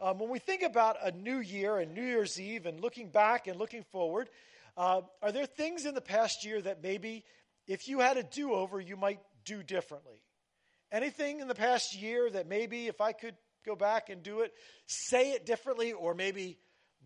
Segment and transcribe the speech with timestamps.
[0.00, 3.48] um, when we think about a new year and New Year's Eve and looking back
[3.48, 4.28] and looking forward,
[4.76, 7.24] uh, are there things in the past year that maybe
[7.66, 10.22] if you had a do over, you might do differently?
[10.92, 13.34] Anything in the past year that maybe if I could
[13.66, 14.52] go back and do it,
[14.86, 16.58] say it differently, or maybe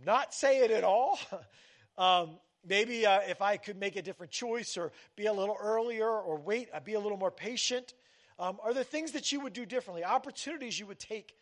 [0.04, 1.18] not say it at all?
[1.98, 6.08] um, maybe uh, if I could make a different choice or be a little earlier
[6.08, 7.94] or wait, I'd be a little more patient.
[8.38, 11.34] Um, are there things that you would do differently, opportunities you would take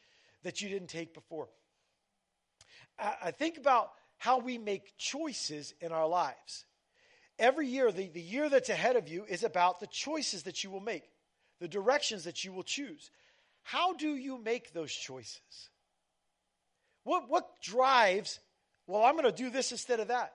[0.42, 1.48] that you didn't take before?
[2.98, 6.64] I, I think about how we make choices in our lives.
[7.38, 10.70] Every year, the, the year that's ahead of you is about the choices that you
[10.70, 11.04] will make,
[11.58, 13.10] the directions that you will choose.
[13.62, 15.70] How do you make those choices?
[17.04, 18.40] What, what drives,
[18.86, 20.34] well, I'm going to do this instead of that?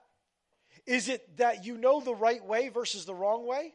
[0.88, 3.74] Is it that you know the right way versus the wrong way?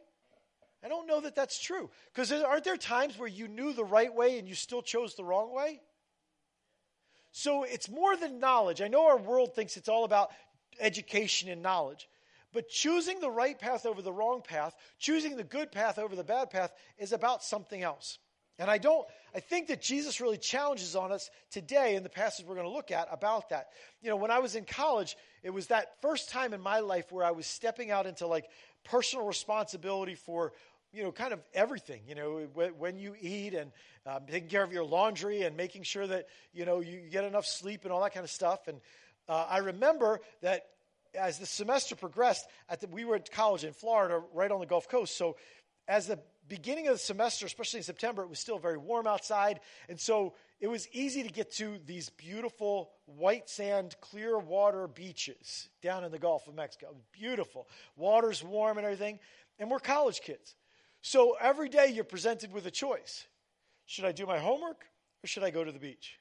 [0.84, 1.90] I don't know that that's true.
[2.12, 5.24] Because aren't there times where you knew the right way and you still chose the
[5.24, 5.80] wrong way?
[7.32, 8.80] So it's more than knowledge.
[8.80, 10.30] I know our world thinks it's all about
[10.80, 12.08] education and knowledge.
[12.52, 16.24] But choosing the right path over the wrong path, choosing the good path over the
[16.24, 18.18] bad path, is about something else.
[18.58, 22.44] And I don't, I think that Jesus really challenges on us today in the passage
[22.44, 23.68] we're going to look at about that.
[24.02, 27.10] You know, when I was in college, it was that first time in my life
[27.10, 28.44] where I was stepping out into like
[28.84, 30.52] personal responsibility for
[30.92, 32.46] you know, kind of everything, you know,
[32.78, 33.70] when you eat and
[34.06, 37.46] um, taking care of your laundry and making sure that, you know, you get enough
[37.46, 38.66] sleep and all that kind of stuff.
[38.66, 38.80] And
[39.28, 40.62] uh, I remember that
[41.14, 42.46] as the semester progressed,
[42.80, 45.16] the, we were at college in Florida, right on the Gulf Coast.
[45.16, 45.36] So
[45.86, 49.60] as the beginning of the semester, especially in September, it was still very warm outside.
[49.88, 55.68] And so it was easy to get to these beautiful white sand, clear water beaches
[55.82, 56.94] down in the Gulf of Mexico.
[57.12, 57.68] Beautiful.
[57.96, 59.20] Water's warm and everything.
[59.58, 60.56] And we're college kids.
[61.02, 63.26] So every day you're presented with a choice.
[63.86, 64.84] Should I do my homework
[65.22, 66.18] or should I go to the beach?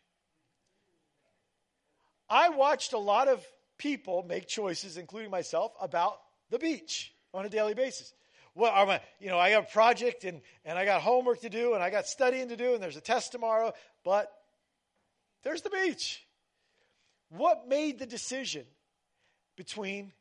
[2.30, 3.45] I watched a lot of
[3.77, 8.13] people make choices, including myself, about the beach on a daily basis.
[8.55, 11.49] Well, I'm a, you know, I got a project and, and I got homework to
[11.49, 13.73] do and I got studying to do and there's a test tomorrow,
[14.04, 14.31] but
[15.43, 16.23] there's the beach.
[17.30, 18.65] What made the decision
[19.55, 20.11] between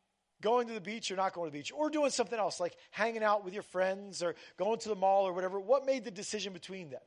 [0.43, 2.77] going to the beach or not going to the beach, or doing something else like
[2.91, 5.59] hanging out with your friends or going to the mall or whatever.
[5.59, 7.01] What made the decision between them?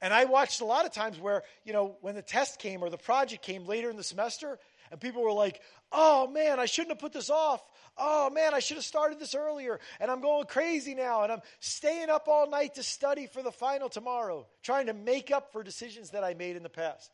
[0.00, 2.90] And I watched a lot of times where, you know, when the test came or
[2.90, 4.58] the project came later in the semester,
[4.90, 5.60] and people were like,
[5.92, 7.60] oh man, I shouldn't have put this off.
[7.96, 9.80] Oh man, I should have started this earlier.
[10.00, 11.24] And I'm going crazy now.
[11.24, 15.30] And I'm staying up all night to study for the final tomorrow, trying to make
[15.30, 17.10] up for decisions that I made in the past.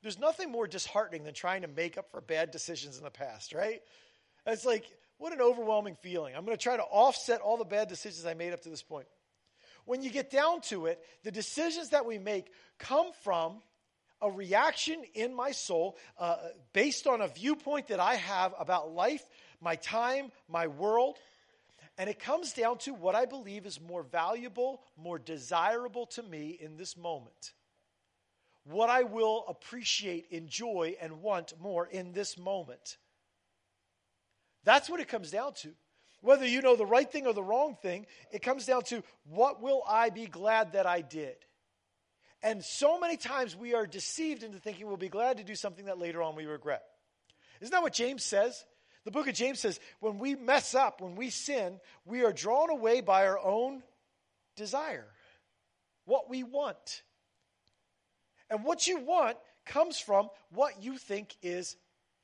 [0.00, 3.52] There's nothing more disheartening than trying to make up for bad decisions in the past,
[3.52, 3.82] right?
[4.48, 4.84] It's like,
[5.18, 6.34] what an overwhelming feeling.
[6.34, 8.82] I'm going to try to offset all the bad decisions I made up to this
[8.82, 9.06] point.
[9.84, 13.60] When you get down to it, the decisions that we make come from
[14.20, 16.36] a reaction in my soul uh,
[16.72, 19.24] based on a viewpoint that I have about life,
[19.60, 21.18] my time, my world.
[21.96, 26.58] And it comes down to what I believe is more valuable, more desirable to me
[26.60, 27.52] in this moment.
[28.64, 32.98] What I will appreciate, enjoy, and want more in this moment.
[34.68, 35.70] That's what it comes down to.
[36.20, 39.62] Whether you know the right thing or the wrong thing, it comes down to what
[39.62, 41.36] will I be glad that I did?
[42.42, 45.86] And so many times we are deceived into thinking we'll be glad to do something
[45.86, 46.82] that later on we regret.
[47.62, 48.62] Isn't that what James says?
[49.06, 52.68] The book of James says when we mess up, when we sin, we are drawn
[52.68, 53.82] away by our own
[54.54, 55.08] desire,
[56.04, 57.00] what we want.
[58.50, 61.74] And what you want comes from what you think is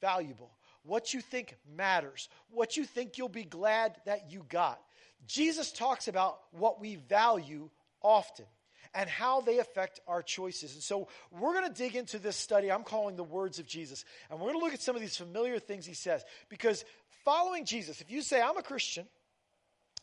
[0.03, 0.51] valuable
[0.85, 4.81] what you think matters, what you think you'll be glad that you got.
[5.27, 7.71] Jesus talks about what we value
[8.03, 8.47] often
[8.95, 10.75] and how they affect our choices.
[10.75, 14.05] And so we're going to dig into this study I'm calling the words of Jesus.
[14.31, 16.25] And we're going to look at some of these familiar things he says.
[16.49, 16.85] Because
[17.25, 19.07] following Jesus, if you say, I'm a Christian,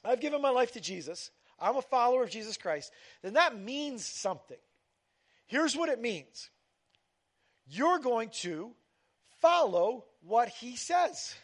[0.04, 2.92] I've given my life to Jesus, I'm a follower of Jesus Christ,
[3.22, 4.58] then that means something.
[5.46, 6.50] Here's what it means
[7.68, 8.72] you're going to
[9.42, 11.36] follow what he says.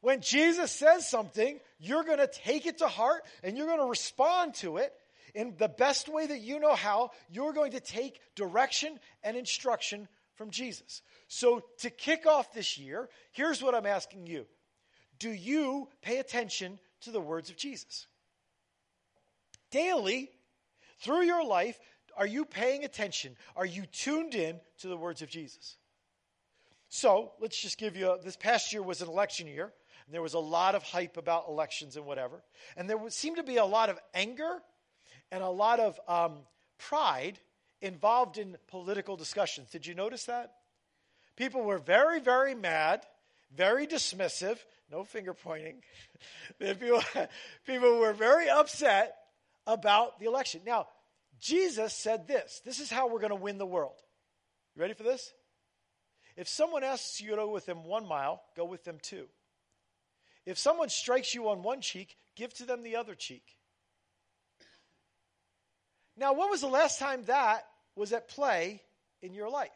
[0.00, 3.86] When Jesus says something, you're going to take it to heart and you're going to
[3.86, 4.92] respond to it
[5.34, 7.10] in the best way that you know how.
[7.30, 11.02] You're going to take direction and instruction from Jesus.
[11.26, 14.46] So, to kick off this year, here's what I'm asking you
[15.18, 18.06] Do you pay attention to the words of Jesus?
[19.70, 20.30] Daily,
[21.00, 21.78] through your life,
[22.16, 23.36] are you paying attention?
[23.56, 25.76] Are you tuned in to the words of Jesus?
[26.88, 29.72] So let's just give you a, this past year was an election year,
[30.06, 32.42] and there was a lot of hype about elections and whatever.
[32.76, 34.58] And there seemed to be a lot of anger
[35.30, 36.38] and a lot of um,
[36.78, 37.38] pride
[37.80, 39.70] involved in political discussions.
[39.70, 40.52] Did you notice that?
[41.36, 43.04] People were very, very mad,
[43.54, 44.58] very dismissive,
[44.90, 45.82] no finger pointing.
[46.58, 47.02] people,
[47.66, 49.14] people were very upset
[49.66, 50.62] about the election.
[50.66, 50.86] Now,
[51.38, 53.94] Jesus said this this is how we're going to win the world.
[54.74, 55.32] You ready for this?
[56.38, 59.26] If someone asks you to go with them one mile, go with them two.
[60.46, 63.42] If someone strikes you on one cheek, give to them the other cheek.
[66.16, 68.80] Now, when was the last time that was at play
[69.20, 69.70] in your life?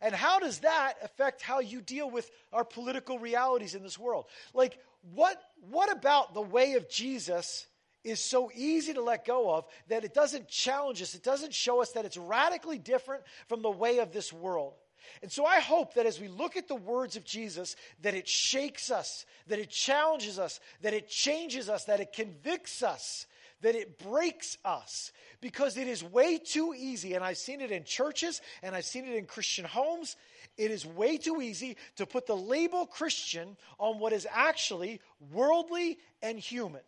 [0.00, 4.26] And how does that affect how you deal with our political realities in this world?
[4.52, 4.78] Like,
[5.12, 7.66] what, what about the way of Jesus
[8.04, 11.16] is so easy to let go of that it doesn't challenge us?
[11.16, 14.74] It doesn't show us that it's radically different from the way of this world.
[15.22, 18.28] And so I hope that as we look at the words of Jesus, that it
[18.28, 23.26] shakes us, that it challenges us, that it changes us, that it convicts us,
[23.62, 25.10] that it breaks us
[25.40, 27.14] because it is way too easy.
[27.14, 30.16] And I've seen it in churches and I've seen it in Christian homes.
[30.56, 35.00] It is way too easy to put the label Christian on what is actually
[35.32, 36.82] worldly and human.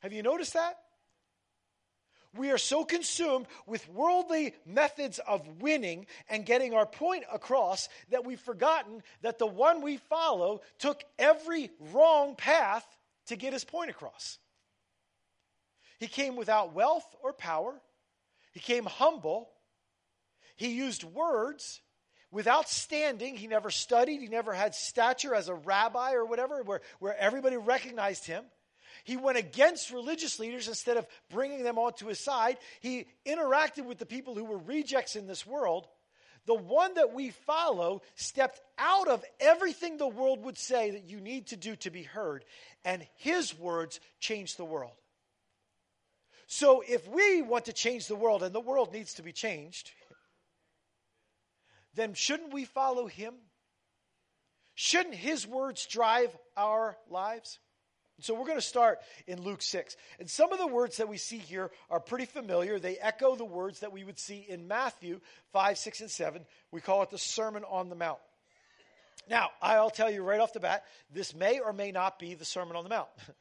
[0.00, 0.78] Have you noticed that?
[2.34, 8.24] We are so consumed with worldly methods of winning and getting our point across that
[8.24, 12.86] we've forgotten that the one we follow took every wrong path
[13.26, 14.38] to get his point across.
[15.98, 17.80] He came without wealth or power.
[18.52, 19.50] He came humble.
[20.56, 21.80] He used words
[22.30, 23.36] without standing.
[23.36, 24.20] He never studied.
[24.20, 28.44] He never had stature as a rabbi or whatever, where, where everybody recognized him.
[29.06, 32.56] He went against religious leaders instead of bringing them onto his side.
[32.80, 35.86] He interacted with the people who were rejects in this world.
[36.46, 41.20] The one that we follow stepped out of everything the world would say that you
[41.20, 42.44] need to do to be heard,
[42.84, 44.96] and his words changed the world.
[46.48, 49.92] So if we want to change the world, and the world needs to be changed,
[51.94, 53.34] then shouldn't we follow him?
[54.74, 57.60] Shouldn't his words drive our lives?
[58.20, 59.96] So we're going to start in Luke 6.
[60.18, 62.78] And some of the words that we see here are pretty familiar.
[62.78, 65.20] They echo the words that we would see in Matthew
[65.52, 66.46] 5, 6, and 7.
[66.70, 68.18] We call it the Sermon on the Mount.
[69.28, 72.44] Now, I'll tell you right off the bat, this may or may not be the
[72.44, 73.08] Sermon on the Mount.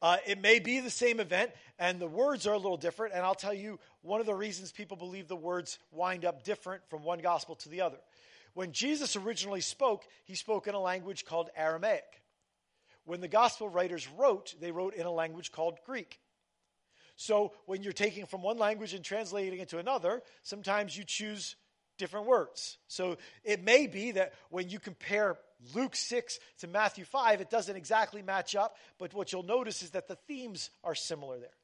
[0.00, 3.14] Uh, it may be the same event, and the words are a little different.
[3.14, 6.82] And I'll tell you one of the reasons people believe the words wind up different
[6.88, 7.96] from one gospel to the other.
[8.54, 12.04] When Jesus originally spoke, he spoke in a language called Aramaic.
[13.08, 16.20] When the gospel writers wrote, they wrote in a language called Greek.
[17.16, 21.56] So when you're taking from one language and translating it to another, sometimes you choose
[21.96, 22.76] different words.
[22.86, 25.38] So it may be that when you compare
[25.74, 29.90] Luke 6 to Matthew 5, it doesn't exactly match up, but what you'll notice is
[29.92, 31.56] that the themes are similar there.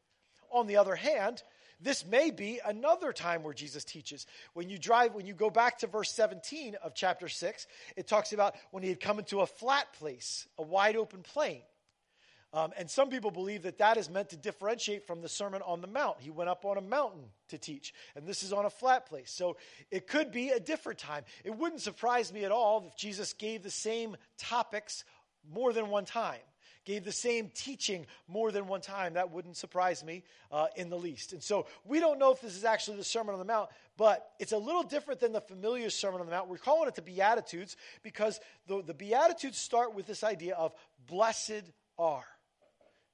[0.50, 1.43] On the other hand,
[1.84, 4.26] this may be another time where Jesus teaches.
[4.54, 7.66] When you drive, when you go back to verse 17 of chapter 6,
[7.96, 11.60] it talks about when he had come into a flat place, a wide open plain.
[12.54, 15.81] Um, and some people believe that that is meant to differentiate from the Sermon on
[15.81, 16.20] the Mount.
[16.20, 19.30] He went up on a mountain to teach, and this is on a flat place.
[19.30, 19.56] So
[19.90, 21.25] it could be a different time.
[21.42, 25.04] It wouldn't surprise me at all if Jesus gave the same topics
[25.52, 26.40] more than one time,
[26.84, 29.14] gave the same teaching more than one time.
[29.14, 31.32] That wouldn't surprise me uh, in the least.
[31.32, 34.26] And so we don't know if this is actually the Sermon on the Mount, but
[34.38, 36.48] it's a little different than the familiar Sermon on the Mount.
[36.48, 40.75] We're calling it the Beatitudes because the, the Beatitudes start with this idea of
[41.06, 41.64] blessed
[41.99, 42.25] are.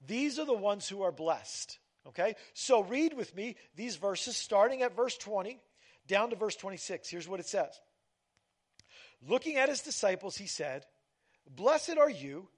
[0.06, 1.78] These are the ones who are blessed.
[2.08, 2.34] Okay?
[2.54, 5.60] So read with me these verses starting at verse 20
[6.06, 7.08] down to verse 26.
[7.08, 7.78] Here's what it says
[9.28, 10.86] Looking at his disciples, he said,
[11.48, 12.48] Blessed are you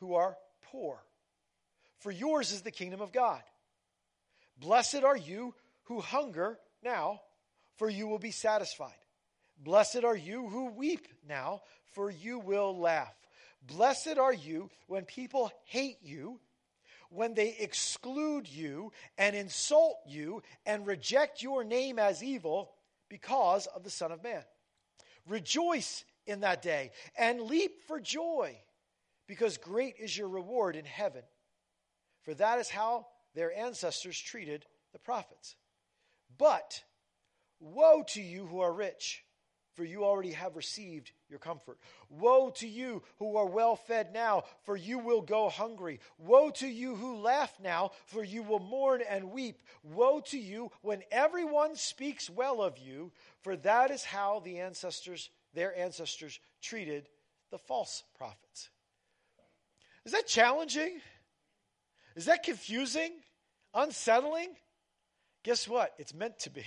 [0.00, 0.36] who are
[0.70, 1.02] poor,
[1.98, 3.42] for yours is the kingdom of God.
[4.58, 7.20] Blessed are you who hunger now,
[7.76, 8.92] for you will be satisfied.
[9.58, 11.62] Blessed are you who weep now,
[11.92, 13.14] for you will laugh.
[13.62, 16.40] Blessed are you when people hate you
[17.10, 22.72] when they exclude you and insult you and reject your name as evil
[23.08, 24.42] because of the Son of Man.
[25.28, 28.56] Rejoice in that day and leap for joy,
[29.30, 31.22] because great is your reward in heaven.
[32.22, 33.06] For that is how
[33.36, 35.54] their ancestors treated the prophets.
[36.36, 36.82] But
[37.60, 39.22] woe to you who are rich
[39.74, 41.78] for you already have received your comfort.
[42.08, 46.00] Woe to you who are well fed now, for you will go hungry.
[46.18, 49.62] Woe to you who laugh now, for you will mourn and weep.
[49.84, 55.30] Woe to you when everyone speaks well of you, for that is how the ancestors,
[55.54, 57.08] their ancestors, treated
[57.52, 58.70] the false prophets.
[60.04, 61.00] Is that challenging?
[62.16, 63.12] Is that confusing?
[63.74, 64.50] Unsettling?
[65.42, 65.94] Guess what?
[65.98, 66.64] It's meant to be.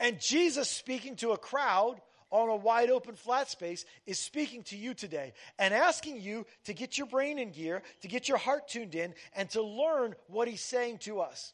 [0.00, 4.76] And Jesus, speaking to a crowd on a wide open flat space, is speaking to
[4.76, 8.68] you today and asking you to get your brain in gear, to get your heart
[8.68, 11.52] tuned in, and to learn what he's saying to us.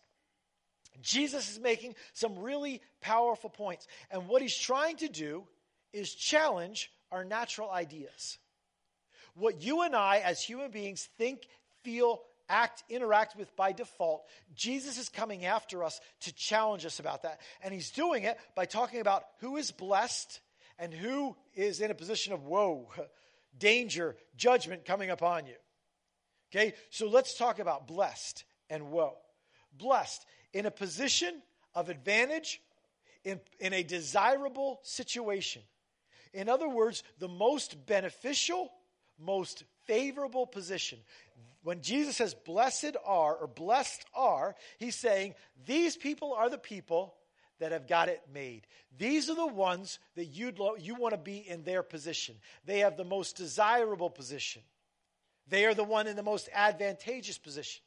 [1.03, 3.87] Jesus is making some really powerful points.
[4.11, 5.45] And what he's trying to do
[5.93, 8.39] is challenge our natural ideas.
[9.41, 11.49] What you and I, as human beings, think,
[11.83, 17.23] feel, act, interact with by default, Jesus is coming after us to challenge us about
[17.23, 17.41] that.
[17.63, 20.41] And he's doing it by talking about who is blessed
[20.79, 22.89] and who is in a position of woe,
[23.59, 25.55] danger, judgment coming upon you.
[26.53, 29.17] Okay, so let's talk about blessed and woe.
[29.73, 31.41] Blessed in a position
[31.75, 32.61] of advantage,
[33.25, 35.63] in, in a desirable situation.
[36.33, 38.73] In other words, the most beneficial,
[39.21, 40.99] most favorable position.
[41.63, 45.35] When Jesus says, blessed are, or blessed are, he's saying,
[45.67, 47.15] these people are the people
[47.59, 48.67] that have got it made.
[48.97, 52.37] These are the ones that you'd lo- you want to be in their position.
[52.65, 54.63] They have the most desirable position.
[55.49, 57.83] They are the one in the most advantageous position.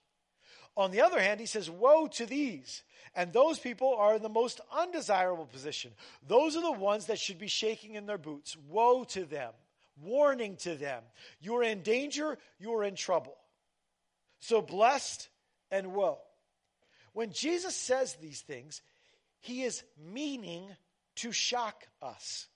[0.75, 2.83] On the other hand, he says, Woe to these.
[3.15, 5.91] And those people are in the most undesirable position.
[6.27, 8.57] Those are the ones that should be shaking in their boots.
[8.69, 9.51] Woe to them.
[10.01, 11.03] Warning to them.
[11.39, 13.35] You are in danger, you are in trouble.
[14.39, 15.29] So blessed
[15.71, 16.19] and woe.
[17.13, 18.81] When Jesus says these things,
[19.39, 20.67] he is meaning
[21.17, 22.47] to shock us.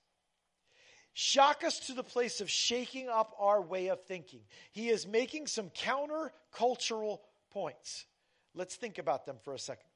[1.12, 4.40] Shock us to the place of shaking up our way of thinking.
[4.72, 8.06] He is making some counter-cultural points.
[8.54, 9.88] Let's think about them for a second.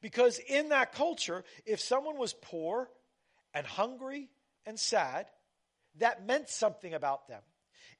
[0.00, 2.90] Because in that culture, if someone was poor
[3.54, 4.30] and hungry
[4.66, 5.26] and sad,
[5.98, 7.40] that meant something about them.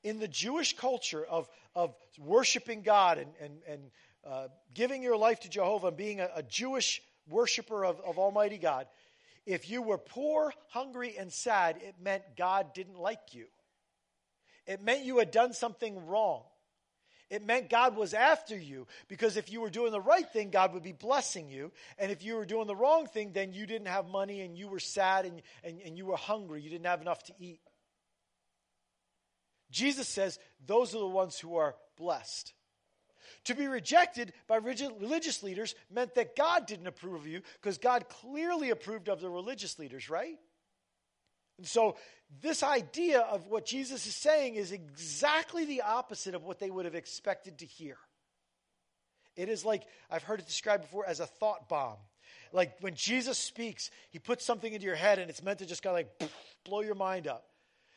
[0.03, 3.83] In the Jewish culture of, of worshiping God and, and, and
[4.27, 8.59] uh, giving your life to Jehovah and being a, a Jewish worshiper of, of Almighty
[8.59, 8.87] God,
[9.47, 13.47] if you were poor, hungry, and sad, it meant God didn't like you.
[14.67, 16.43] It meant you had done something wrong.
[17.29, 20.75] It meant God was after you because if you were doing the right thing, God
[20.75, 21.73] would be blessing you.
[21.99, 24.69] And if you were doing the wrong thing, then you didn't have money and you
[24.69, 26.61] were sad and, and, and you were hungry.
[26.61, 27.61] You didn't have enough to eat.
[29.73, 32.53] Jesus says those are the ones who are blessed.
[33.47, 38.09] To be rejected by religious leaders meant that God didn't approve of you because God
[38.09, 40.39] clearly approved of the religious leaders, right?
[41.59, 41.97] And so,
[42.41, 46.87] this idea of what Jesus is saying is exactly the opposite of what they would
[46.87, 47.97] have expected to hear.
[49.37, 51.99] It is like, I've heard it described before as a thought bomb.
[52.53, 55.83] Like when Jesus speaks, he puts something into your head and it's meant to just
[55.83, 56.33] kind of like
[56.65, 57.45] blow your mind up.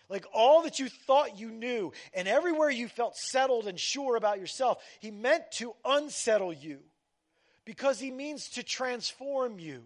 [0.10, 4.40] Like all that you thought you knew and everywhere you felt settled and sure about
[4.40, 6.80] yourself, he meant to unsettle you
[7.66, 9.84] because he means to transform you.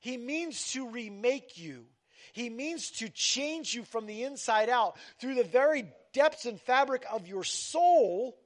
[0.00, 1.86] He means to remake you.
[2.32, 7.04] He means to change you from the inside out through the very depths and fabric
[7.12, 8.36] of your soul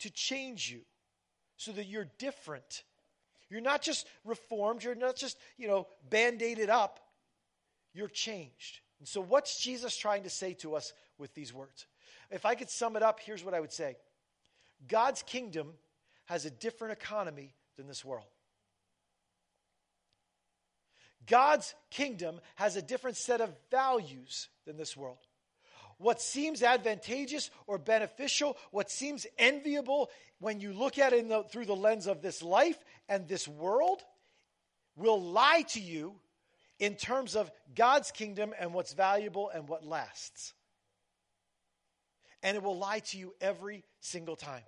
[0.00, 0.80] to change you
[1.56, 2.84] so that you're different.
[3.50, 7.00] You're not just reformed, you're not just, you know, band-aided up.
[7.92, 8.80] You're changed.
[8.98, 11.86] And so what's Jesus trying to say to us with these words?
[12.30, 13.96] If I could sum it up, here's what I would say.
[14.86, 15.72] God's kingdom
[16.26, 18.26] has a different economy than this world.
[21.26, 25.18] God's kingdom has a different set of values than this world.
[25.98, 31.66] What seems advantageous or beneficial, what seems enviable when you look at it the, through
[31.66, 32.78] the lens of this life
[33.08, 34.02] and this world,
[34.96, 36.14] will lie to you
[36.78, 40.54] in terms of God's kingdom and what's valuable and what lasts.
[42.42, 44.62] And it will lie to you every single time.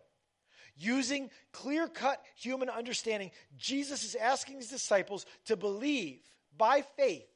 [0.77, 6.21] Using clear cut human understanding, Jesus is asking his disciples to believe
[6.57, 7.27] by faith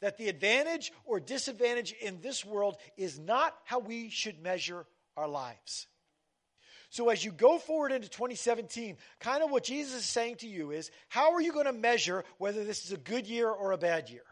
[0.00, 5.28] that the advantage or disadvantage in this world is not how we should measure our
[5.28, 5.86] lives.
[6.92, 10.72] So, as you go forward into 2017, kind of what Jesus is saying to you
[10.72, 13.78] is how are you going to measure whether this is a good year or a
[13.78, 14.26] bad year?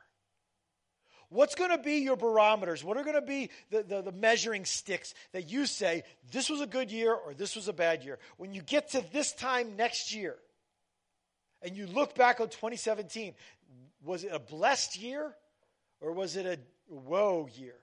[1.31, 2.85] What's going to be your barometers?
[2.85, 6.03] What are going to be the, the, the, measuring sticks that you say,
[6.33, 8.19] this was a good year or this was a bad year?
[8.37, 10.37] When you get to this time next year
[11.63, 13.33] and you look back on 2017,
[14.05, 15.35] was it a blessed year
[16.03, 16.59] or was it a
[16.93, 17.77] woe year?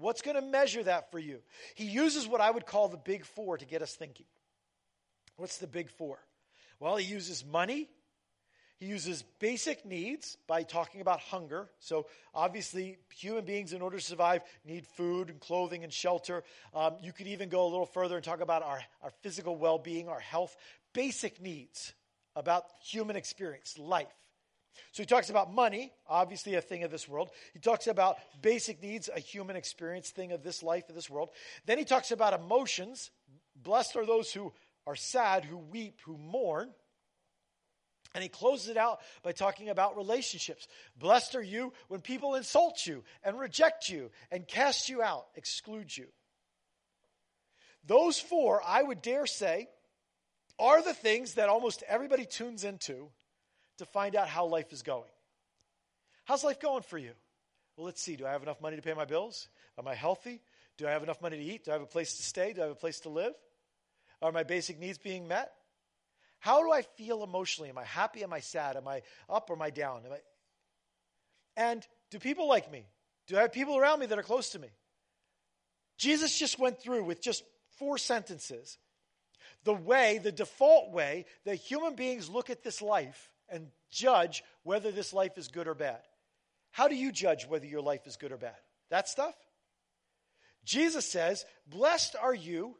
[0.00, 1.40] What's going to measure that for you?
[1.74, 4.26] He uses what I would call the big four to get us thinking.
[5.36, 6.18] What's the big four?
[6.78, 7.88] Well, he uses money.
[8.78, 11.68] He uses basic needs by talking about hunger.
[11.80, 16.44] So, obviously, human beings, in order to survive, need food and clothing and shelter.
[16.72, 19.78] Um, you could even go a little further and talk about our, our physical well
[19.78, 20.56] being, our health,
[20.94, 21.92] basic needs
[22.34, 24.08] about human experience, life.
[24.92, 27.30] So he talks about money, obviously a thing of this world.
[27.52, 31.30] He talks about basic needs, a human experience thing of this life, of this world.
[31.66, 33.10] Then he talks about emotions.
[33.54, 34.52] Blessed are those who
[34.86, 36.70] are sad, who weep, who mourn.
[38.14, 40.66] And he closes it out by talking about relationships.
[40.98, 45.96] Blessed are you when people insult you and reject you and cast you out, exclude
[45.96, 46.06] you.
[47.86, 49.68] Those four, I would dare say,
[50.58, 53.10] are the things that almost everybody tunes into
[53.80, 55.10] to find out how life is going.
[56.24, 57.12] How's life going for you?
[57.76, 58.14] Well, let's see.
[58.14, 59.48] Do I have enough money to pay my bills?
[59.78, 60.40] Am I healthy?
[60.76, 61.64] Do I have enough money to eat?
[61.64, 62.52] Do I have a place to stay?
[62.52, 63.32] Do I have a place to live?
[64.22, 65.50] Are my basic needs being met?
[66.38, 67.70] How do I feel emotionally?
[67.70, 68.22] Am I happy?
[68.22, 68.76] Am I sad?
[68.76, 70.02] Am I up or am I down?
[70.06, 70.18] Am I...
[71.56, 72.86] And do people like me?
[73.26, 74.68] Do I have people around me that are close to me?
[75.98, 77.44] Jesus just went through with just
[77.78, 78.78] four sentences
[79.64, 84.90] the way, the default way that human beings look at this life and judge whether
[84.90, 86.00] this life is good or bad.
[86.70, 88.56] How do you judge whether your life is good or bad?
[88.90, 89.34] That stuff?
[90.64, 92.76] Jesus says, Blessed are you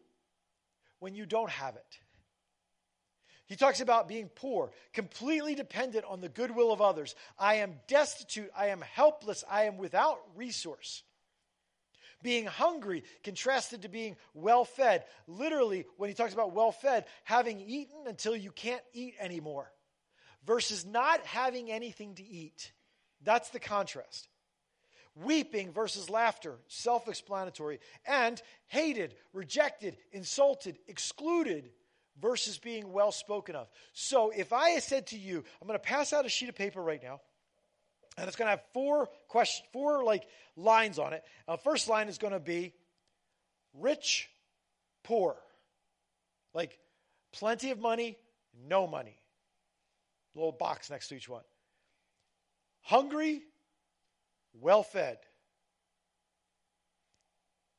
[0.98, 1.98] when you don't have it.
[3.46, 7.16] He talks about being poor, completely dependent on the goodwill of others.
[7.36, 8.48] I am destitute.
[8.56, 9.42] I am helpless.
[9.50, 11.02] I am without resource.
[12.22, 15.04] Being hungry contrasted to being well fed.
[15.26, 19.72] Literally, when he talks about well fed, having eaten until you can't eat anymore
[20.46, 22.72] versus not having anything to eat.
[23.22, 24.28] That's the contrast.
[25.14, 27.80] Weeping versus laughter, self explanatory.
[28.06, 31.70] And hated, rejected, insulted, excluded
[32.20, 33.68] versus being well spoken of.
[33.92, 36.80] So if I said to you, I'm going to pass out a sheet of paper
[36.80, 37.20] right now,
[38.16, 40.24] and it's going to have four question, four like
[40.56, 41.22] lines on it.
[41.48, 42.72] Now, the first line is going to be
[43.74, 44.30] rich,
[45.02, 45.36] poor,
[46.54, 46.78] like
[47.32, 48.16] plenty of money,
[48.68, 49.19] no money
[50.34, 51.42] little box next to each one.
[52.82, 53.42] Hungry,
[54.54, 55.18] well fed.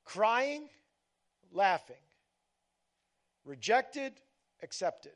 [0.05, 0.67] Crying,
[1.51, 1.95] laughing.
[3.45, 4.13] Rejected,
[4.61, 5.13] accepted.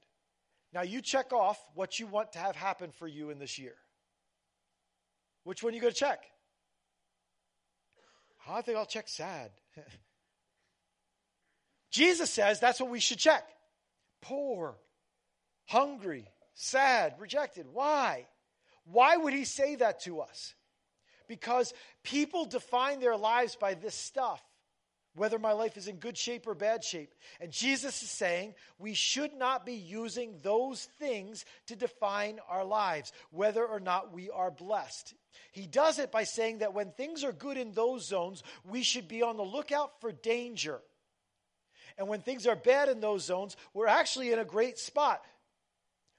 [0.74, 3.76] Now you check off what you want to have happen for you in this year.
[5.44, 6.24] Which one are you going to check?
[8.48, 9.52] I think I'll check sad.
[11.92, 13.44] Jesus says that's what we should check.
[14.22, 14.76] Poor,
[15.66, 17.68] hungry, sad, rejected.
[17.72, 18.26] Why?
[18.86, 20.56] Why would he say that to us?
[21.28, 24.42] Because people define their lives by this stuff,
[25.16, 27.14] whether my life is in good shape or bad shape.
[27.40, 33.12] And Jesus is saying we should not be using those things to define our lives,
[33.32, 35.14] whether or not we are blessed.
[35.52, 39.08] He does it by saying that when things are good in those zones, we should
[39.08, 40.80] be on the lookout for danger.
[41.98, 45.24] And when things are bad in those zones, we're actually in a great spot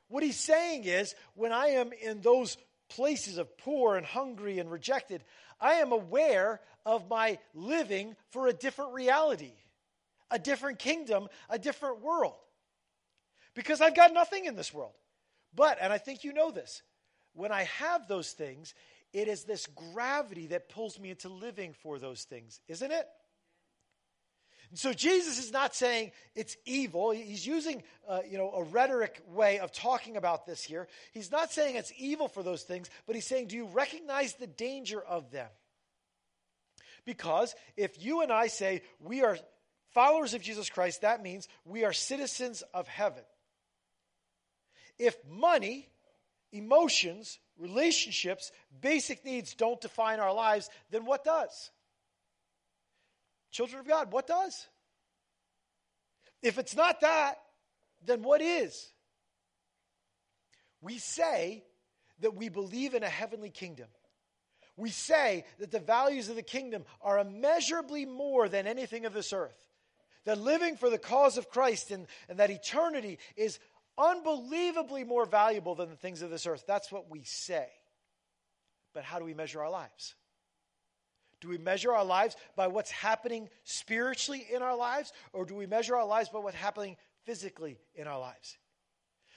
[0.08, 2.56] what he's saying is, when I am in those
[2.88, 5.24] places of poor and hungry and rejected,
[5.60, 9.52] I am aware of my living for a different reality,
[10.30, 12.36] a different kingdom, a different world.
[13.54, 14.92] Because I've got nothing in this world.
[15.54, 16.82] But, and I think you know this,
[17.32, 18.74] when I have those things,
[19.12, 23.06] it is this gravity that pulls me into living for those things, isn't it?
[24.74, 27.10] So Jesus is not saying it's evil.
[27.10, 30.88] He's using, uh, you know, a rhetoric way of talking about this here.
[31.12, 34.46] He's not saying it's evil for those things, but he's saying, do you recognize the
[34.46, 35.48] danger of them?
[37.04, 39.38] Because if you and I say we are
[39.94, 43.22] followers of Jesus Christ, that means we are citizens of heaven.
[44.98, 45.88] If money,
[46.52, 48.50] emotions, relationships,
[48.80, 51.70] basic needs don't define our lives, then what does?
[53.56, 54.66] Children of God, what does?
[56.42, 57.36] If it's not that,
[58.04, 58.92] then what is?
[60.82, 61.64] We say
[62.20, 63.86] that we believe in a heavenly kingdom.
[64.76, 69.32] We say that the values of the kingdom are immeasurably more than anything of this
[69.32, 69.56] earth.
[70.26, 73.58] That living for the cause of Christ and, and that eternity is
[73.96, 76.64] unbelievably more valuable than the things of this earth.
[76.66, 77.68] That's what we say.
[78.92, 80.14] But how do we measure our lives?
[81.40, 85.66] Do we measure our lives by what's happening spiritually in our lives, or do we
[85.66, 88.56] measure our lives by what's happening physically in our lives?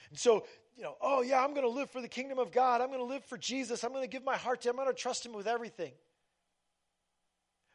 [0.08, 0.44] And so,
[0.76, 2.80] you know, oh yeah, I'm going to live for the kingdom of God.
[2.80, 3.84] I'm going to live for Jesus.
[3.84, 4.78] I'm going to give my heart to him.
[4.78, 5.92] I'm going to trust him with everything.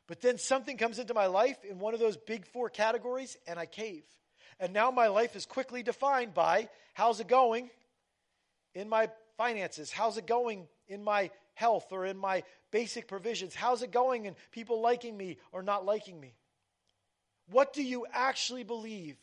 [0.08, 3.58] But then something comes into my life in one of those big four categories, and
[3.58, 4.04] I cave.
[4.60, 7.70] And now my life is quickly defined by how's it going
[8.76, 9.92] in my finances?
[9.92, 13.56] How's it going in my health or in my basic provisions?
[13.56, 16.36] How's it going and people liking me or not liking me?
[17.50, 19.18] What do you actually believe?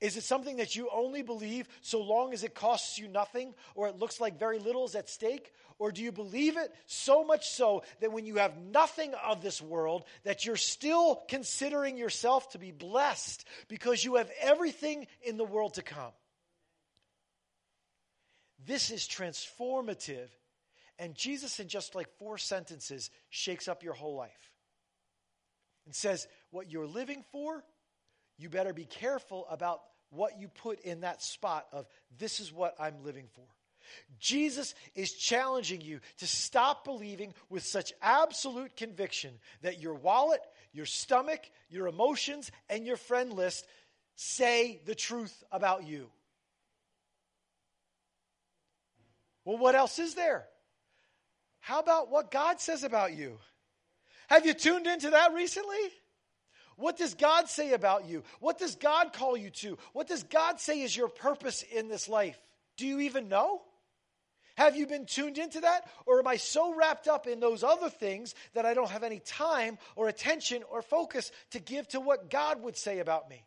[0.00, 3.88] Is it something that you only believe so long as it costs you nothing or
[3.88, 5.52] it looks like very little is at stake?
[5.78, 9.60] Or do you believe it so much so that when you have nothing of this
[9.60, 15.44] world, that you're still considering yourself to be blessed because you have everything in the
[15.44, 16.12] world to come?
[18.66, 20.28] This is transformative.
[20.98, 24.50] And Jesus, in just like four sentences, shakes up your whole life
[25.86, 27.64] and says, What you're living for,
[28.38, 31.86] you better be careful about what you put in that spot of
[32.18, 33.44] this is what I'm living for.
[34.18, 40.40] Jesus is challenging you to stop believing with such absolute conviction that your wallet,
[40.72, 43.66] your stomach, your emotions, and your friend list
[44.14, 46.08] say the truth about you.
[49.44, 50.46] Well, what else is there?
[51.60, 53.38] How about what God says about you?
[54.28, 55.76] Have you tuned into that recently?
[56.76, 58.22] What does God say about you?
[58.40, 59.78] What does God call you to?
[59.92, 62.38] What does God say is your purpose in this life?
[62.76, 63.62] Do you even know?
[64.56, 65.88] Have you been tuned into that?
[66.06, 69.20] Or am I so wrapped up in those other things that I don't have any
[69.20, 73.44] time or attention or focus to give to what God would say about me?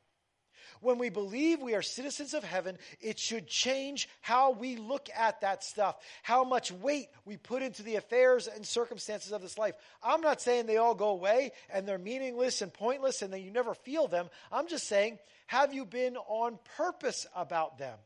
[0.81, 5.41] When we believe we are citizens of heaven, it should change how we look at
[5.41, 9.75] that stuff, how much weight we put into the affairs and circumstances of this life.
[10.03, 13.51] I'm not saying they all go away and they're meaningless and pointless and that you
[13.51, 14.29] never feel them.
[14.51, 17.97] I'm just saying, have you been on purpose about them?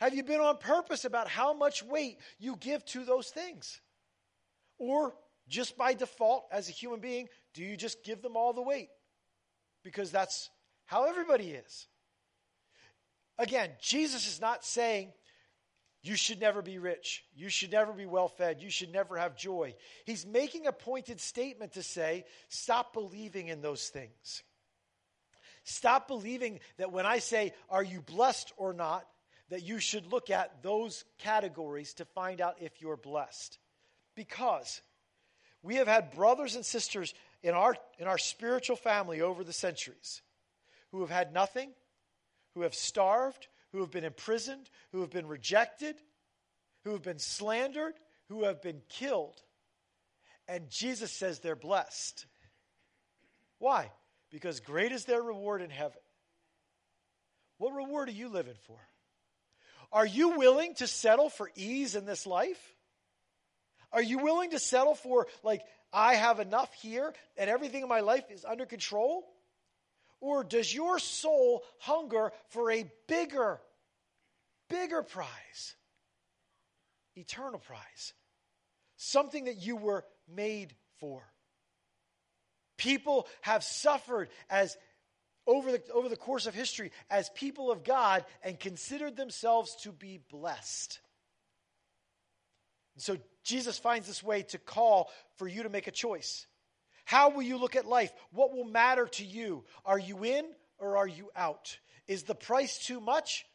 [0.00, 3.80] Have you been on purpose about how much weight you give to those things?
[4.78, 5.14] Or
[5.48, 8.90] just by default, as a human being, do you just give them all the weight?
[9.88, 10.50] Because that's
[10.84, 11.86] how everybody is.
[13.38, 15.14] Again, Jesus is not saying
[16.02, 19.34] you should never be rich, you should never be well fed, you should never have
[19.34, 19.74] joy.
[20.04, 24.42] He's making a pointed statement to say, stop believing in those things.
[25.64, 29.06] Stop believing that when I say, are you blessed or not,
[29.48, 33.58] that you should look at those categories to find out if you're blessed.
[34.14, 34.82] Because
[35.62, 40.22] we have had brothers and sisters in our, in our spiritual family over the centuries
[40.90, 41.70] who have had nothing,
[42.54, 45.96] who have starved, who have been imprisoned, who have been rejected,
[46.84, 47.94] who have been slandered,
[48.28, 49.40] who have been killed.
[50.48, 52.26] And Jesus says they're blessed.
[53.58, 53.90] Why?
[54.30, 56.00] Because great is their reward in heaven.
[57.58, 58.78] What reward are you living for?
[59.92, 62.60] Are you willing to settle for ease in this life?
[63.92, 68.00] Are you willing to settle for like I have enough here and everything in my
[68.00, 69.26] life is under control?
[70.20, 73.60] Or does your soul hunger for a bigger,
[74.68, 75.76] bigger prize?
[77.16, 78.12] Eternal prize.
[78.96, 81.22] Something that you were made for.
[82.76, 84.76] People have suffered as
[85.46, 89.92] over the, over the course of history as people of God and considered themselves to
[89.92, 91.00] be blessed.
[92.98, 96.48] And so Jesus finds this way to call for you to make a choice.
[97.04, 98.12] How will you look at life?
[98.32, 99.64] What will matter to you?
[99.84, 100.44] Are you in
[100.80, 101.78] or are you out?
[102.08, 103.46] Is the price too much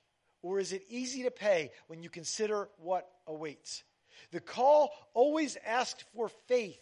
[0.42, 3.84] or is it easy to pay when you consider what awaits?
[4.32, 6.80] The call always asked for faith.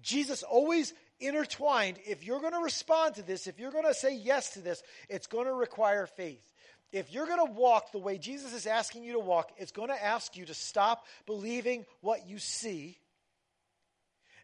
[0.00, 1.98] Jesus always intertwined.
[2.06, 4.82] If you're going to respond to this, if you're going to say yes to this,
[5.08, 6.44] it's going to require faith
[6.94, 9.88] if you're going to walk the way Jesus is asking you to walk, it's going
[9.88, 12.96] to ask you to stop believing what you see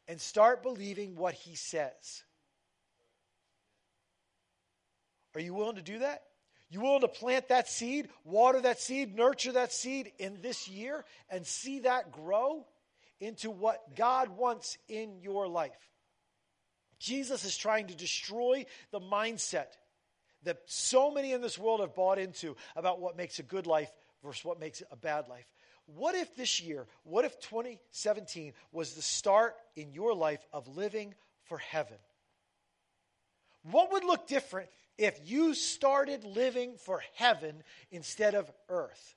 [0.08, 2.24] and start believing what he says.
[5.36, 6.24] Are you willing to do that?
[6.70, 11.04] You willing to plant that seed, water that seed, nurture that seed in this year
[11.30, 12.66] and see that grow
[13.20, 15.89] into what God wants in your life?
[17.00, 19.68] Jesus is trying to destroy the mindset
[20.44, 23.90] that so many in this world have bought into about what makes a good life
[24.22, 25.46] versus what makes a bad life.
[25.86, 31.14] What if this year, what if 2017 was the start in your life of living
[31.44, 31.96] for heaven?
[33.62, 39.16] What would look different if you started living for heaven instead of earth?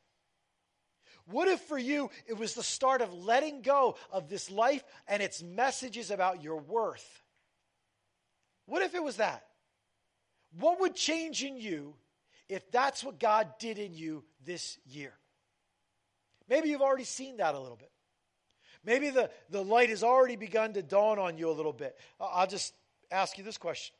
[1.25, 5.21] What if for you it was the start of letting go of this life and
[5.21, 7.22] its messages about your worth?
[8.65, 9.45] What if it was that?
[10.59, 11.95] What would change in you
[12.47, 15.13] if that's what God did in you this year?
[16.47, 17.91] Maybe you've already seen that a little bit.
[18.85, 21.97] Maybe the, the light has already begun to dawn on you a little bit.
[22.19, 22.73] I'll just
[23.11, 23.95] ask you this question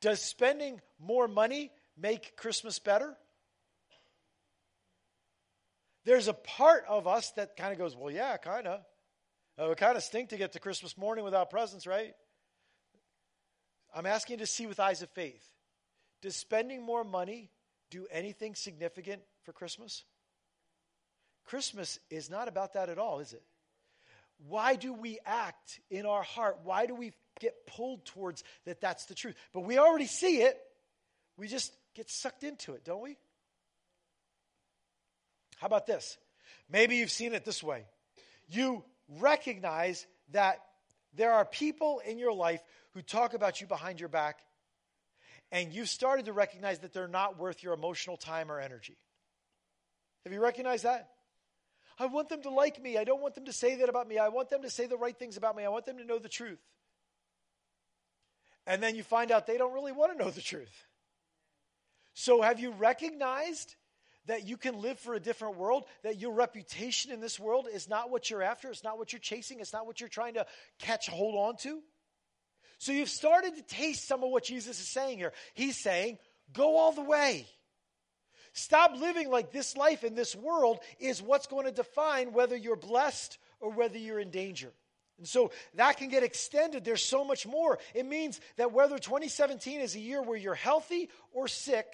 [0.00, 3.16] Does spending more money make Christmas better?
[6.04, 8.80] There's a part of us that kind of goes, Well, yeah, kind of.
[9.58, 12.14] It would kind of stink to get to Christmas morning without presents, right?
[13.94, 15.44] I'm asking you to see with eyes of faith.
[16.22, 17.50] Does spending more money
[17.90, 20.04] do anything significant for Christmas?
[21.44, 23.42] Christmas is not about that at all, is it?
[24.48, 26.60] Why do we act in our heart?
[26.64, 29.34] Why do we get pulled towards that that's the truth?
[29.52, 30.58] But we already see it.
[31.36, 33.16] We just get sucked into it, don't we?
[35.58, 36.18] How about this?
[36.70, 37.84] Maybe you've seen it this way.
[38.48, 38.82] You
[39.20, 40.58] recognize that
[41.14, 42.60] there are people in your life
[42.94, 44.38] who talk about you behind your back,
[45.50, 48.96] and you've started to recognize that they're not worth your emotional time or energy.
[50.24, 51.08] Have you recognized that?
[51.98, 52.96] I want them to like me.
[52.96, 54.18] I don't want them to say that about me.
[54.18, 55.64] I want them to say the right things about me.
[55.64, 56.60] I want them to know the truth.
[58.66, 60.86] And then you find out they don't really want to know the truth.
[62.14, 63.74] So, have you recognized
[64.26, 67.88] that you can live for a different world, that your reputation in this world is
[67.88, 70.46] not what you're after, it's not what you're chasing, it's not what you're trying to
[70.78, 71.80] catch hold on to?
[72.82, 75.32] So, you've started to taste some of what Jesus is saying here.
[75.54, 76.18] He's saying,
[76.52, 77.46] go all the way.
[78.54, 82.74] Stop living like this life in this world is what's going to define whether you're
[82.74, 84.72] blessed or whether you're in danger.
[85.18, 86.84] And so that can get extended.
[86.84, 87.78] There's so much more.
[87.94, 91.86] It means that whether 2017 is a year where you're healthy or sick,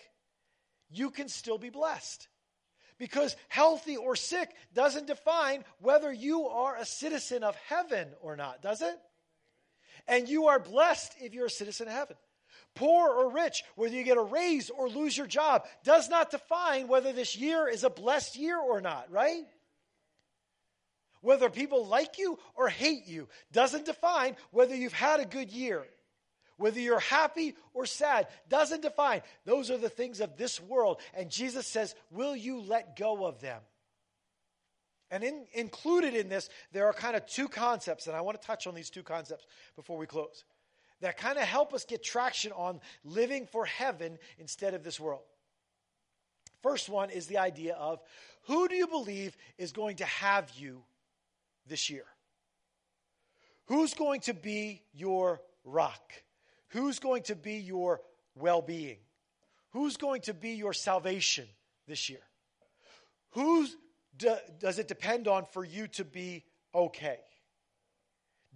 [0.88, 2.28] you can still be blessed.
[2.96, 8.62] Because healthy or sick doesn't define whether you are a citizen of heaven or not,
[8.62, 8.98] does it?
[10.08, 12.16] And you are blessed if you're a citizen of heaven
[12.78, 16.86] poor or rich, whether you get a raise or lose your job, does not define
[16.86, 19.44] whether this year is a blessed year or not, right?
[21.20, 25.84] Whether people like you or hate you doesn't define whether you've had a good year.
[26.56, 29.22] Whether you're happy or sad doesn't define.
[29.44, 31.00] Those are the things of this world.
[31.14, 33.60] And Jesus says, Will you let go of them?
[35.10, 38.46] And in, included in this, there are kind of two concepts, and I want to
[38.46, 40.44] touch on these two concepts before we close
[41.00, 45.22] that kind of help us get traction on living for heaven instead of this world.
[46.62, 48.00] First one is the idea of
[48.46, 50.82] who do you believe is going to have you
[51.66, 52.04] this year?
[53.66, 56.12] Who's going to be your rock?
[56.68, 58.00] Who's going to be your
[58.34, 58.98] well being?
[59.70, 61.46] Who's going to be your salvation
[61.86, 62.22] this year?
[63.32, 63.68] Who
[64.18, 67.18] do, does it depend on for you to be okay?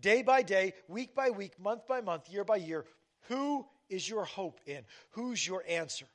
[0.02, 2.84] day by day, week by week, month by month, year by year,
[3.28, 4.82] who is your hope in?
[5.10, 6.06] Who's your answer?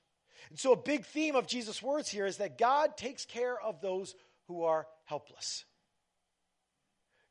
[0.49, 3.81] And so, a big theme of Jesus' words here is that God takes care of
[3.81, 4.13] those
[4.47, 5.65] who are helpless.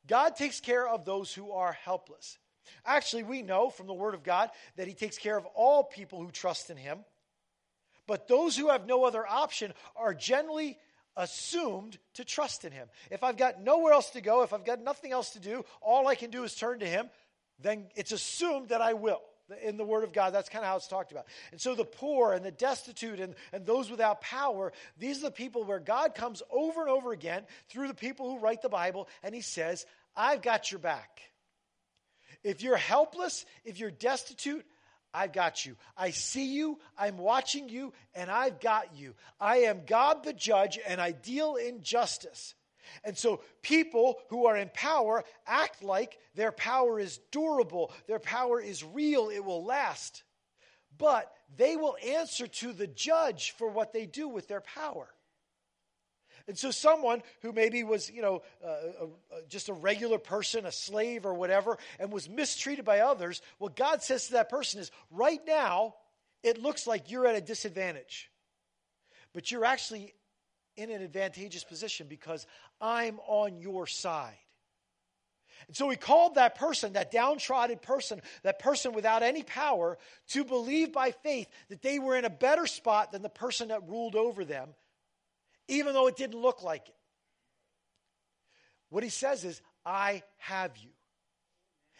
[0.07, 2.37] God takes care of those who are helpless.
[2.85, 6.21] Actually, we know from the Word of God that He takes care of all people
[6.21, 6.99] who trust in Him.
[8.07, 10.77] But those who have no other option are generally
[11.17, 12.87] assumed to trust in him.
[13.11, 16.07] If I've got nowhere else to go, if I've got nothing else to do, all
[16.07, 17.09] I can do is turn to him,
[17.59, 19.21] then it's assumed that I will.
[19.63, 21.25] In the Word of God, that's kind of how it's talked about.
[21.51, 25.31] And so the poor and the destitute and, and those without power, these are the
[25.31, 29.07] people where God comes over and over again through the people who write the Bible,
[29.23, 29.85] and He says,
[30.17, 31.21] I've got your back.
[32.43, 34.65] If you're helpless, if you're destitute,
[35.17, 35.75] I've got you.
[35.97, 39.15] I see you, I'm watching you, and I've got you.
[39.39, 42.53] I am God the judge, and I deal in justice.
[43.03, 48.61] And so people who are in power act like their power is durable, their power
[48.61, 50.21] is real, it will last.
[50.99, 55.09] But they will answer to the judge for what they do with their power.
[56.47, 59.07] And so, someone who maybe was, you know, uh, uh,
[59.49, 64.01] just a regular person, a slave or whatever, and was mistreated by others, what God
[64.01, 65.95] says to that person is right now,
[66.43, 68.31] it looks like you're at a disadvantage.
[69.33, 70.13] But you're actually
[70.77, 72.47] in an advantageous position because
[72.79, 74.37] I'm on your side.
[75.67, 79.97] And so he called that person, that downtrodden person, that person without any power,
[80.29, 83.89] to believe by faith that they were in a better spot than the person that
[83.89, 84.69] ruled over them
[85.67, 86.95] even though it didn't look like it.
[88.89, 90.89] What he says is, I have you.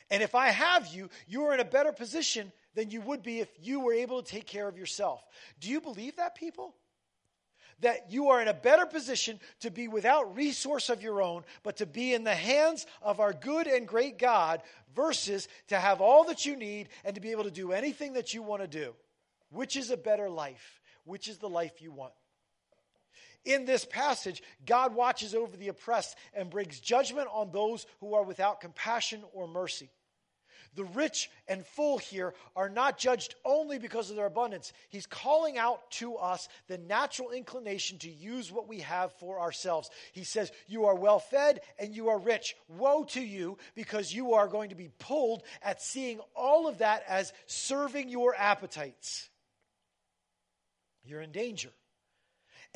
[0.10, 3.40] And if I have you, you are in a better position than you would be
[3.40, 5.26] if you were able to take care of yourself.
[5.60, 6.76] Do you believe that, people?
[7.82, 11.78] That you are in a better position to be without resource of your own, but
[11.78, 14.62] to be in the hands of our good and great God
[14.96, 18.34] versus to have all that you need and to be able to do anything that
[18.34, 18.94] you want to do.
[19.50, 20.82] Which is a better life?
[21.04, 22.14] Which is the life you want?
[23.46, 28.24] In this passage, God watches over the oppressed and brings judgment on those who are
[28.24, 29.90] without compassion or mercy.
[30.76, 34.74] The rich and full here are not judged only because of their abundance.
[34.90, 39.90] He's calling out to us the natural inclination to use what we have for ourselves.
[40.12, 42.56] He says, You are well fed and you are rich.
[42.68, 47.04] Woe to you because you are going to be pulled at seeing all of that
[47.08, 49.30] as serving your appetites.
[51.04, 51.70] you're in danger.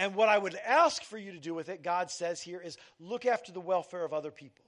[0.02, 2.76] And what I would ask for you to do with it, God says here, is
[3.00, 4.66] look after the welfare of other people.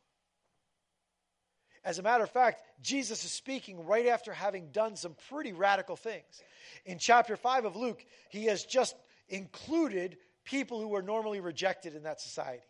[1.84, 5.96] As a matter of fact, Jesus is speaking right after having done some pretty radical
[5.96, 6.44] things.
[6.86, 8.96] In chapter 5 of Luke, he has just
[9.28, 12.62] included people who were normally rejected in that society.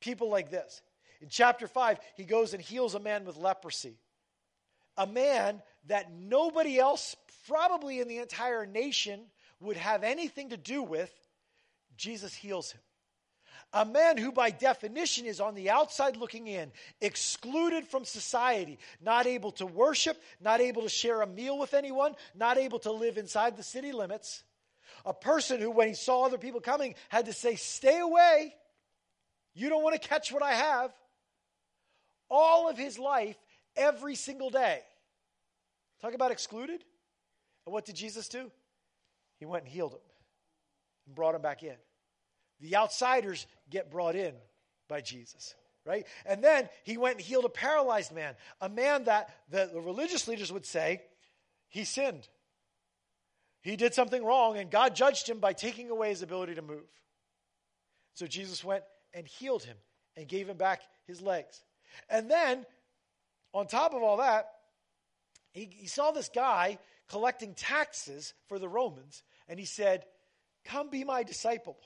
[0.00, 0.82] People like this.
[1.20, 4.00] In chapter 5, he goes and heals a man with leprosy.
[4.96, 7.14] A man that nobody else,
[7.46, 9.20] probably in the entire nation,
[9.60, 11.12] would have anything to do with.
[12.00, 12.80] Jesus heals him.
[13.72, 19.26] A man who, by definition, is on the outside looking in, excluded from society, not
[19.26, 23.16] able to worship, not able to share a meal with anyone, not able to live
[23.16, 24.42] inside the city limits.
[25.06, 28.54] A person who, when he saw other people coming, had to say, Stay away.
[29.54, 30.92] You don't want to catch what I have.
[32.28, 33.36] All of his life,
[33.76, 34.80] every single day.
[36.00, 36.82] Talk about excluded.
[37.66, 38.50] And what did Jesus do?
[39.38, 40.00] He went and healed him
[41.06, 41.76] and brought him back in.
[42.60, 44.34] The outsiders get brought in
[44.88, 45.54] by Jesus,
[45.86, 46.06] right?
[46.26, 50.52] And then he went and healed a paralyzed man, a man that the, religious leaders
[50.52, 51.02] would say
[51.68, 52.28] he sinned.
[53.62, 56.88] He did something wrong, and God judged him by taking away his ability to move.
[58.14, 59.76] So Jesus went and healed him
[60.16, 61.62] and gave him back his legs.
[62.08, 62.66] And then,
[63.52, 64.50] on top of all that,
[65.52, 70.04] he, he saw this guy collecting taxes for the Romans, and he said,
[70.64, 71.78] Come be my disciple.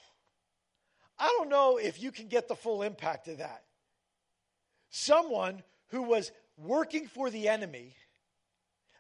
[1.18, 3.62] I don't know if you can get the full impact of that.
[4.90, 7.94] Someone who was working for the enemy,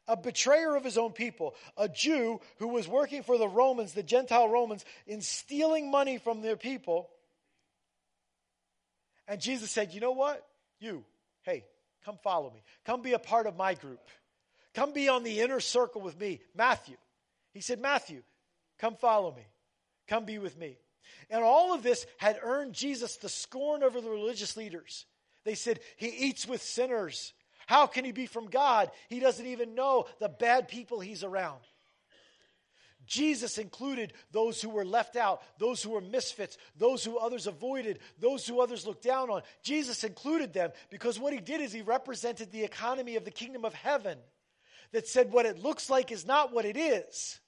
[0.06, 4.02] a betrayer of his own people, a Jew who was working for the Romans, the
[4.02, 7.08] Gentile Romans, in stealing money from their people.
[9.26, 10.46] And Jesus said, You know what?
[10.80, 11.04] You,
[11.42, 11.64] hey,
[12.04, 12.62] come follow me.
[12.84, 14.00] Come be a part of my group.
[14.74, 16.40] Come be on the inner circle with me.
[16.54, 16.96] Matthew.
[17.52, 18.22] He said, Matthew,
[18.80, 19.46] come follow me.
[20.08, 20.76] Come be with me.
[21.30, 25.06] And all of this had earned Jesus the scorn over the religious leaders.
[25.44, 27.32] They said, He eats with sinners.
[27.66, 28.90] How can he be from God?
[29.08, 31.60] He doesn't even know the bad people he's around.
[33.06, 37.98] Jesus included those who were left out, those who were misfits, those who others avoided,
[38.18, 39.42] those who others looked down on.
[39.62, 43.64] Jesus included them because what he did is he represented the economy of the kingdom
[43.64, 44.18] of heaven
[44.92, 47.40] that said what it looks like is not what it is.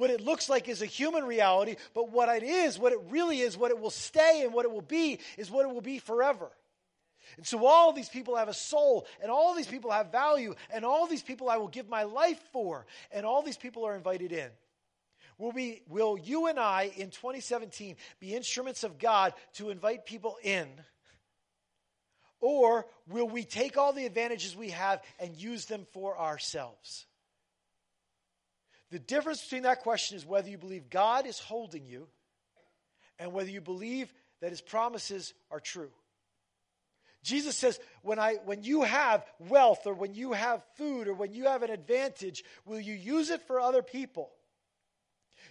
[0.00, 3.40] What it looks like is a human reality, but what it is, what it really
[3.40, 5.98] is, what it will stay and what it will be, is what it will be
[5.98, 6.50] forever.
[7.36, 10.86] And so all these people have a soul, and all these people have value, and
[10.86, 14.32] all these people I will give my life for, and all these people are invited
[14.32, 14.48] in.
[15.36, 20.38] Will, we, will you and I in 2017 be instruments of God to invite people
[20.42, 20.66] in?
[22.40, 27.04] Or will we take all the advantages we have and use them for ourselves?
[28.90, 32.08] The difference between that question is whether you believe God is holding you
[33.18, 35.90] and whether you believe that his promises are true.
[37.22, 41.34] Jesus says, when, I, when you have wealth or when you have food or when
[41.34, 44.30] you have an advantage, will you use it for other people?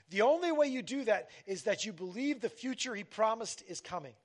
[0.10, 3.82] The only way you do that is that you believe the future he promised is
[3.82, 4.16] coming.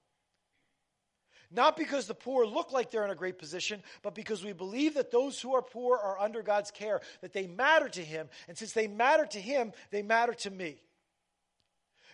[1.50, 4.94] Not because the poor look like they're in a great position, but because we believe
[4.94, 8.28] that those who are poor are under God's care, that they matter to Him.
[8.48, 10.80] And since they matter to Him, they matter to me.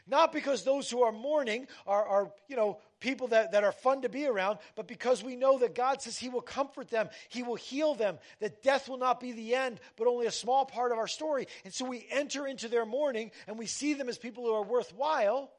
[0.07, 4.03] Not because those who are mourning are, are you know, people that, that are fun
[4.03, 7.43] to be around, but because we know that God says He will comfort them, He
[7.43, 10.91] will heal them, that death will not be the end, but only a small part
[10.91, 11.47] of our story.
[11.65, 14.65] And so we enter into their mourning and we see them as people who are
[14.65, 15.51] worthwhile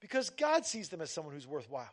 [0.00, 1.88] because God sees them as someone who's worthwhile.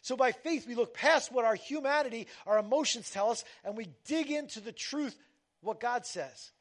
[0.00, 3.88] So by faith, we look past what our humanity, our emotions tell us, and we
[4.06, 5.16] dig into the truth,
[5.60, 6.52] what God says.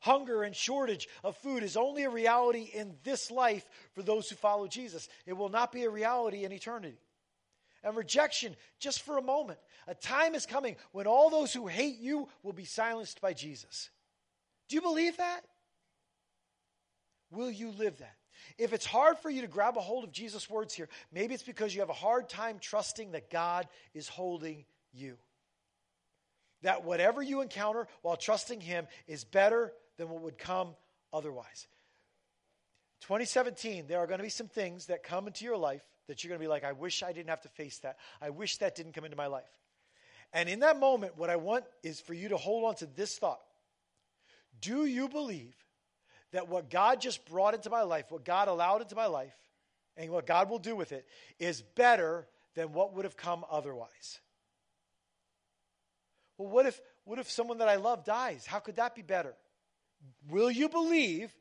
[0.00, 4.34] Hunger and shortage of food is only a reality in this life for those who
[4.36, 5.08] follow Jesus.
[5.26, 6.98] It will not be a reality in eternity.
[7.84, 9.58] And rejection, just for a moment.
[9.88, 13.90] A time is coming when all those who hate you will be silenced by Jesus.
[14.68, 15.42] Do you believe that?
[17.30, 18.16] Will you live that?
[18.58, 21.42] If it's hard for you to grab a hold of Jesus' words here, maybe it's
[21.42, 25.16] because you have a hard time trusting that God is holding you.
[26.62, 30.74] That whatever you encounter while trusting Him is better than what would come
[31.12, 31.66] otherwise.
[33.02, 36.28] 2017, there are going to be some things that come into your life that you're
[36.28, 37.96] going to be like, I wish I didn't have to face that.
[38.20, 39.50] I wish that didn't come into my life.
[40.32, 43.18] And in that moment, what I want is for you to hold on to this
[43.18, 43.40] thought
[44.60, 45.54] Do you believe
[46.32, 49.36] that what God just brought into my life, what God allowed into my life,
[49.96, 51.06] and what God will do with it
[51.38, 54.20] is better than what would have come otherwise.
[56.38, 58.46] Well, what if what if someone that I love dies?
[58.46, 59.34] How could that be better
[60.30, 61.34] Will you believe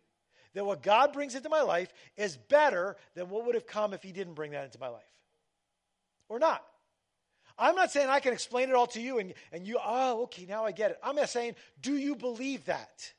[0.53, 4.03] that what God brings into my life is better than what would have come if
[4.03, 5.03] He didn't bring that into my life?
[6.29, 6.63] Or not?
[7.57, 10.45] I'm not saying I can explain it all to you and, and you, oh, okay,
[10.45, 10.99] now I get it.
[11.03, 13.13] I'm just saying, do you believe that?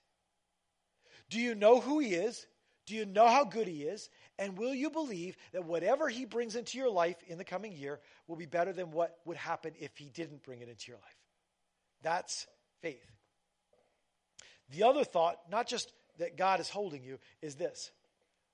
[1.33, 2.47] Do you know who He is?
[2.85, 4.11] Do you know how good He is?
[4.39, 8.01] And will you believe that whatever He brings into your life in the coming year
[8.29, 11.17] will be better than what would happen if He didn't bring it into your life?
[12.03, 12.47] That's
[12.83, 13.11] faith.
[14.73, 17.91] The other thought, not just that God is holding you, is this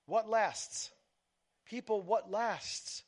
[0.05, 0.89] what lasts?
[1.65, 3.03] People, what lasts?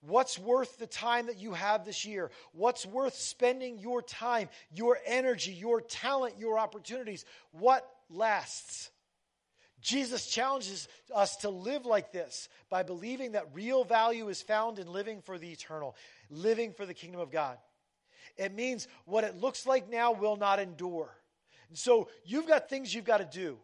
[0.00, 2.32] What's worth the time that you have this year?
[2.54, 7.24] What's worth spending your time, your energy, your talent, your opportunities?
[7.52, 8.90] What lasts?
[9.80, 14.92] Jesus challenges us to live like this by believing that real value is found in
[14.92, 15.96] living for the eternal,
[16.28, 17.56] living for the kingdom of God.
[18.36, 21.10] It means what it looks like now will not endure.
[21.68, 23.58] And so you've got things you've got to do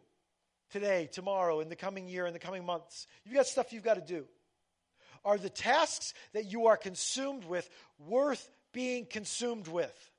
[0.71, 3.07] today, tomorrow, in the coming year, in the coming months.
[3.23, 4.25] You've got stuff you've got to do.
[5.23, 7.69] Are the tasks that you are consumed with
[7.99, 10.11] worth being consumed with?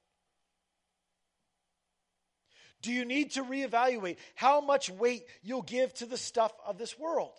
[2.80, 6.98] Do you need to reevaluate how much weight you'll give to the stuff of this
[6.98, 7.32] world?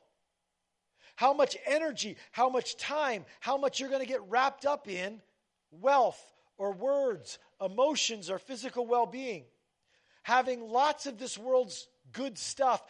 [1.15, 5.21] How much energy, how much time, how much you're going to get wrapped up in
[5.71, 6.21] wealth
[6.57, 9.43] or words, emotions or physical well being?
[10.23, 12.81] Having lots of this world's good stuff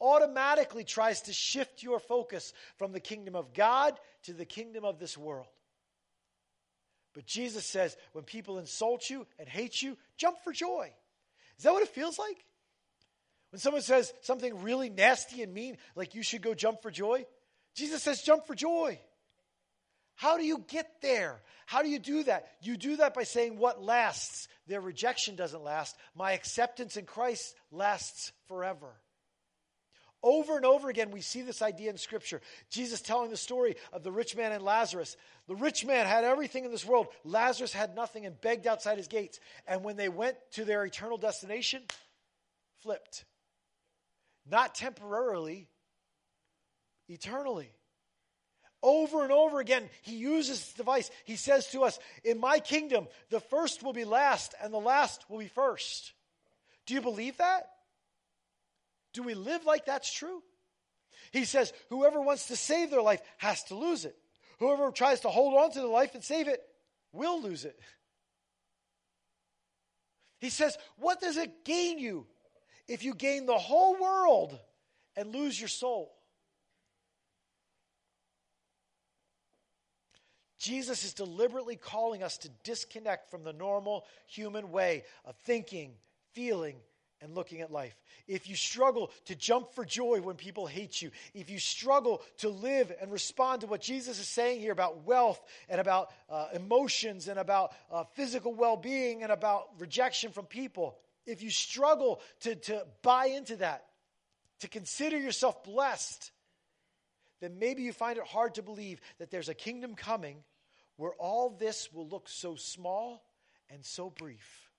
[0.00, 4.98] automatically tries to shift your focus from the kingdom of God to the kingdom of
[4.98, 5.46] this world.
[7.14, 10.92] But Jesus says, when people insult you and hate you, jump for joy.
[11.60, 12.42] Is that what it feels like?
[13.50, 17.26] When someone says something really nasty and mean, like you should go jump for joy,
[17.74, 18.98] Jesus says, jump for joy.
[20.14, 21.42] How do you get there?
[21.66, 22.48] How do you do that?
[22.62, 24.48] You do that by saying what lasts.
[24.68, 25.94] Their rejection doesn't last.
[26.14, 28.94] My acceptance in Christ lasts forever.
[30.22, 32.42] Over and over again, we see this idea in Scripture.
[32.68, 35.16] Jesus telling the story of the rich man and Lazarus.
[35.48, 37.08] The rich man had everything in this world.
[37.24, 39.40] Lazarus had nothing and begged outside his gates.
[39.66, 41.82] And when they went to their eternal destination,
[42.82, 43.24] flipped.
[44.48, 45.68] Not temporarily,
[47.08, 47.72] eternally.
[48.82, 51.10] Over and over again, he uses this device.
[51.24, 55.24] He says to us, In my kingdom, the first will be last, and the last
[55.30, 56.12] will be first.
[56.86, 57.70] Do you believe that?
[59.12, 60.42] Do we live like that's true?
[61.32, 64.16] He says, Whoever wants to save their life has to lose it.
[64.58, 66.60] Whoever tries to hold on to the life and save it
[67.12, 67.78] will lose it.
[70.38, 72.26] He says, What does it gain you
[72.88, 74.58] if you gain the whole world
[75.16, 76.12] and lose your soul?
[80.58, 85.92] Jesus is deliberately calling us to disconnect from the normal human way of thinking,
[86.34, 86.76] feeling,
[87.20, 87.94] and looking at life.
[88.26, 92.48] If you struggle to jump for joy when people hate you, if you struggle to
[92.48, 97.28] live and respond to what Jesus is saying here about wealth and about uh, emotions
[97.28, 100.96] and about uh, physical well being and about rejection from people,
[101.26, 103.84] if you struggle to, to buy into that,
[104.60, 106.32] to consider yourself blessed,
[107.40, 110.42] then maybe you find it hard to believe that there's a kingdom coming
[110.96, 113.22] where all this will look so small
[113.70, 114.70] and so brief.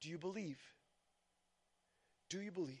[0.00, 0.58] Do you believe?
[2.28, 2.78] Do you believe?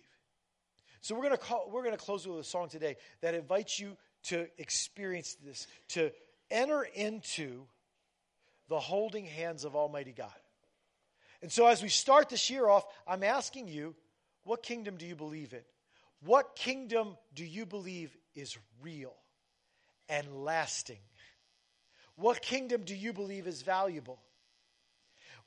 [1.00, 3.78] So we're going to call, we're going to close with a song today that invites
[3.78, 6.10] you to experience this, to
[6.50, 7.62] enter into
[8.68, 10.30] the holding hands of Almighty God.
[11.40, 13.94] And so as we start this year off, I'm asking you,
[14.44, 15.62] what kingdom do you believe in?
[16.24, 19.14] What kingdom do you believe is real
[20.08, 20.98] and lasting?
[22.16, 24.18] What kingdom do you believe is valuable?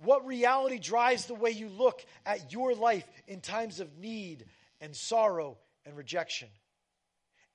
[0.04, 4.46] What reality drives the way you look at your life in times of need
[4.80, 6.50] and sorrow and rejection?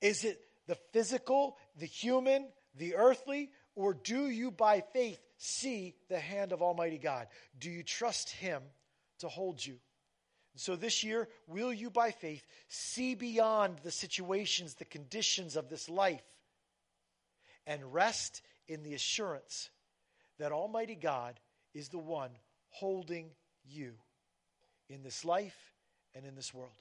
[0.01, 6.19] Is it the physical, the human, the earthly, or do you by faith see the
[6.19, 7.27] hand of Almighty God?
[7.59, 8.61] Do you trust Him
[9.19, 9.77] to hold you?
[10.55, 15.87] So this year, will you by faith see beyond the situations, the conditions of this
[15.89, 16.23] life,
[17.67, 19.69] and rest in the assurance
[20.39, 21.39] that Almighty God
[21.77, 22.31] is the one
[22.69, 23.29] holding
[23.63, 23.93] you
[24.89, 25.73] in this life
[26.15, 26.71] and in this world.